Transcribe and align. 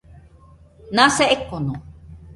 Nase 0.95 1.23
ekono. 1.35 1.73